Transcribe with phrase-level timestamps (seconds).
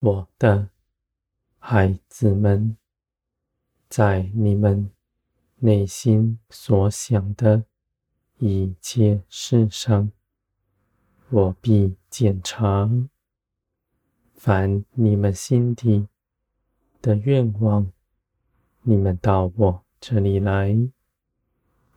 [0.00, 0.70] 我的
[1.58, 2.74] 孩子们，
[3.90, 4.90] 在你们
[5.56, 7.66] 内心所想的
[8.38, 10.10] 一切事上，
[11.28, 12.90] 我必检查。
[14.32, 16.08] 凡你们心底
[17.02, 17.92] 的愿望，
[18.80, 20.74] 你们到我这里来，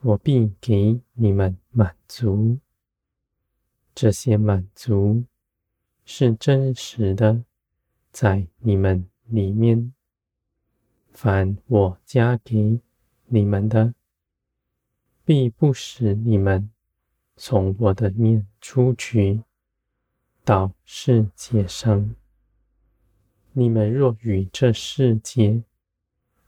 [0.02, 2.58] 我必给你们满足。
[3.96, 5.24] 这些满足
[6.04, 7.46] 是真实的，
[8.14, 9.92] 在你们里面。
[11.12, 12.80] 凡我加给
[13.26, 13.94] 你们的，
[15.26, 16.72] 必不使你们
[17.36, 19.44] 从我的面出去，
[20.44, 22.16] 到世界上。
[23.52, 25.64] 你们若与这世界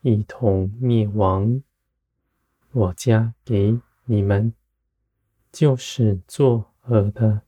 [0.01, 1.61] 一同灭亡，
[2.71, 4.53] 我加给你们
[5.51, 7.41] 就是作恶的。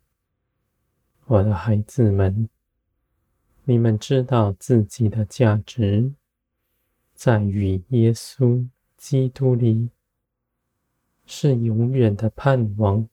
[1.26, 2.48] 我的孩子们，
[3.70, 6.14] 你们知道自己的价值，
[7.14, 8.66] 在于耶稣
[8.96, 9.90] 基督里，
[11.26, 13.10] 是永远的盼望，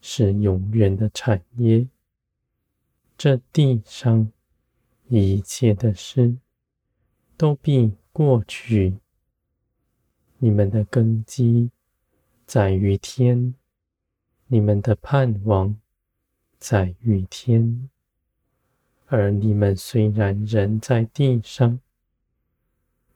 [0.00, 1.88] 是永远的产业。
[3.18, 4.30] 这地上
[5.08, 6.36] 一切的事
[7.36, 8.98] 都必过去。
[10.38, 11.72] 你们的根基
[12.46, 13.56] 在于天，
[14.46, 15.76] 你们的盼望
[16.56, 17.90] 在于天，
[19.06, 21.78] 而你们虽然人在地上，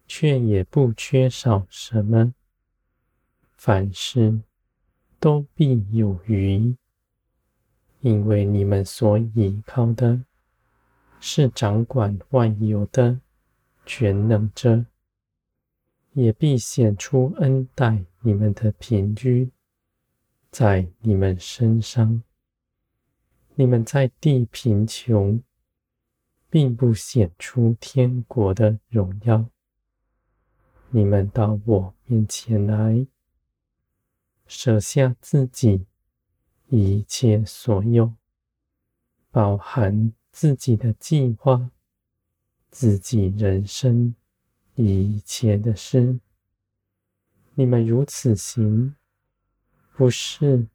[0.07, 2.33] 却也不缺少什么，
[3.57, 4.41] 凡事
[5.19, 6.77] 都必有余，
[8.01, 10.25] 因为你们所依靠的
[11.19, 13.21] 是掌管万有的
[13.85, 14.87] 全能者，
[16.13, 19.51] 也必显出恩待你们的凭据
[20.51, 22.23] 在你们身上。
[23.57, 25.43] 你们在地贫穷，
[26.51, 29.47] 并不显出天国的荣耀。
[30.91, 33.07] 你们到我面前来，
[34.47, 35.87] 舍下自己
[36.69, 38.13] 一切所有，
[39.31, 41.71] 包含自己的计划、
[42.71, 44.15] 自己人生
[44.75, 46.19] 一切的事。
[47.55, 48.97] 你们如此行，
[49.97, 50.67] 不是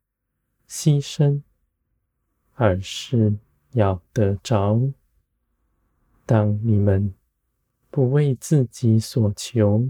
[0.68, 1.44] 牺牲。
[2.58, 3.36] 而是
[3.74, 4.82] 要得着。
[6.26, 7.14] 当你们
[7.90, 9.90] 不为自己所求，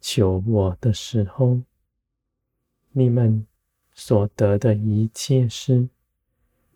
[0.00, 1.62] 求我的时候，
[2.92, 3.46] 你们
[3.92, 5.88] 所得的一切事，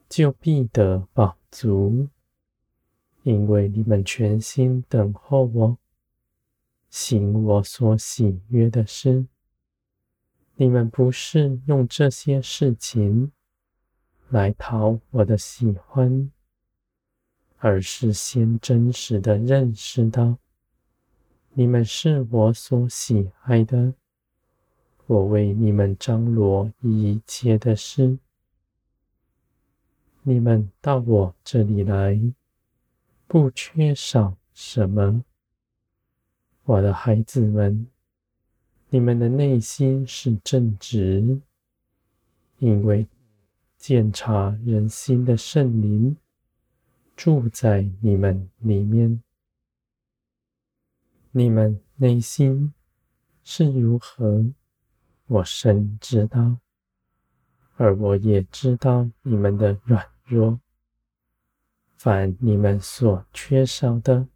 [0.09, 2.09] 就必得饱足，
[3.23, 5.79] 因为你们全心等候我，
[6.89, 9.27] 行我所喜悦的事。
[10.57, 13.33] 你们不是用这些事情。
[14.31, 16.31] 来讨我的喜欢，
[17.65, 20.37] 而是先真实的认识到，
[21.55, 23.95] 你们是我所喜爱的，
[25.07, 28.19] 我为你们张罗一切的事。
[30.25, 32.21] 你们到我这里来，
[33.27, 35.25] 不缺少什么。
[36.65, 37.87] 我的孩子们，
[38.91, 41.41] 你们的内心是正直，
[42.59, 43.07] 因为。
[43.77, 46.17] 鉴察人心的圣灵
[47.17, 49.23] 住在你们里面，
[51.31, 52.75] 你们内心
[53.43, 54.45] 是如何，
[55.27, 56.59] 我深知道，
[57.77, 60.61] 而我也知道你们的软弱。
[61.97, 64.27] 凡你们所缺少的，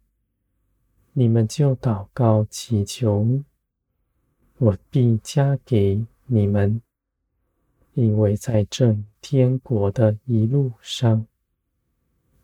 [1.13, 3.43] 你们就祷告祈求，
[4.57, 6.81] 我必加给你们。
[7.93, 11.27] 因为在这天国的一路上，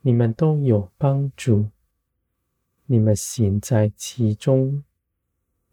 [0.08, 1.66] 你们都有帮助。
[2.86, 4.84] 你们行在其中，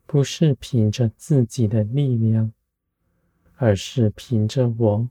[0.06, 2.50] 不是凭着自己的力量，
[3.56, 5.10] 而是凭着我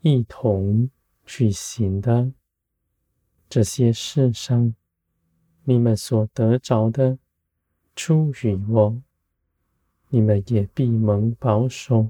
[0.00, 0.88] 一同
[1.26, 2.32] 去行的。
[3.50, 4.74] 这些事上，
[5.64, 7.18] 你们所得着的，
[7.94, 9.02] 出于我，
[10.08, 12.08] 你们也必蒙保守。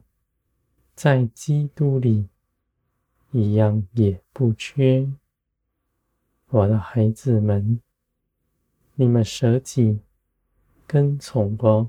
[0.94, 2.28] 在基督里，
[3.32, 5.10] 一样也不缺。
[6.52, 7.80] 我的孩子们，
[8.96, 10.00] 你们舍己
[10.84, 11.88] 跟从我，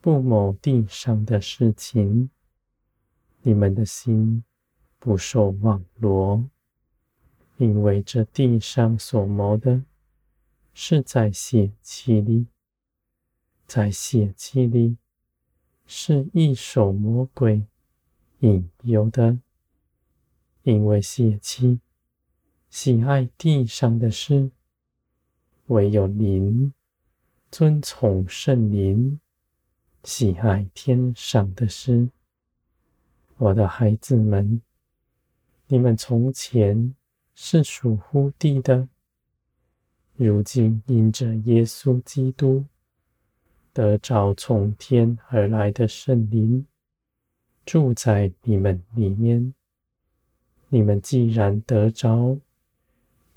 [0.00, 2.28] 不谋地上的事情，
[3.42, 4.42] 你们的心
[4.98, 6.44] 不受网罗，
[7.58, 9.84] 因为这地上所谋的，
[10.74, 12.48] 是在血气里，
[13.64, 14.96] 在血气里
[15.86, 17.64] 是一手魔鬼。
[18.40, 19.38] 引诱的，
[20.64, 21.80] 因为血气
[22.68, 24.50] 喜爱地上的事，
[25.66, 26.72] 唯有您
[27.50, 29.18] 遵从圣灵，
[30.04, 32.08] 喜爱天上的事。
[33.38, 34.60] 我的孩子们，
[35.68, 36.94] 你们从前
[37.34, 38.88] 是属乎地的，
[40.16, 42.64] 如今因着耶稣基督
[43.72, 46.66] 得着从天而来的圣灵，
[47.64, 49.54] 住在你们里面。
[50.68, 52.36] 你们既然得着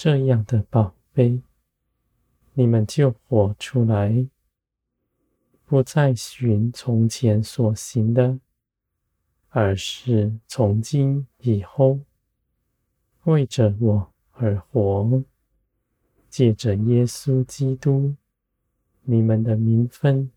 [0.02, 1.42] 这样的宝贝，
[2.54, 4.30] 你们就活出来，
[5.66, 8.40] 不再循从前所行的。
[9.50, 12.00] 而是从今以后，
[13.26, 15.22] 为着我而活，
[16.30, 18.16] 借着耶稣基督，
[19.02, 20.32] 你们的名分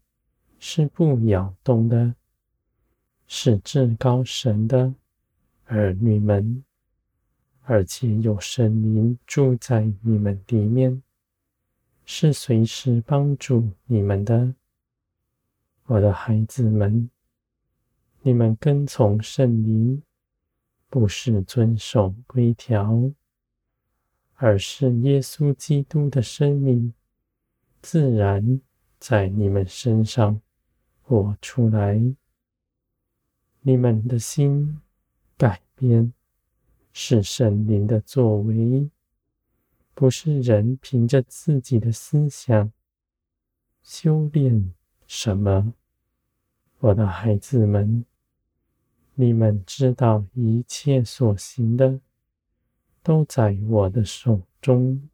[0.59, 2.17] 是不摇动的，
[3.29, 4.93] 是至高神的
[5.67, 6.65] 儿女们，
[7.65, 11.03] 而且有圣灵住在你们里面，
[12.05, 14.55] 是随时帮助你们的，
[15.87, 17.09] 我的孩子们。
[18.23, 20.03] 你们跟从圣灵，
[20.89, 23.11] 不是遵守规条，
[24.35, 26.93] 而是耶稣基督的生命
[27.81, 28.61] 自然
[28.99, 30.41] 在你们身上
[31.03, 32.01] 活出来。
[33.61, 34.81] 你们的心
[35.37, 36.13] 改变，
[36.93, 38.91] 是圣灵的作为，
[39.95, 42.73] 不是人凭着自己的思想
[43.83, 44.73] 修炼
[45.07, 45.75] 什么。
[46.79, 48.05] 我的孩子们。
[49.15, 52.01] 你们知道一切所行的，
[53.03, 55.07] 都在我的手中。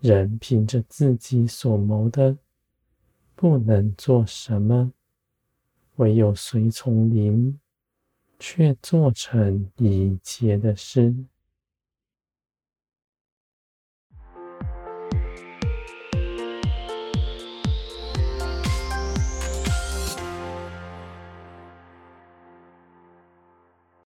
[0.00, 2.36] 人凭着自己所谋的，
[3.36, 4.90] 不能做什么；
[5.94, 7.60] 唯有随从灵，
[8.42, 11.14] 却做成已结的诗。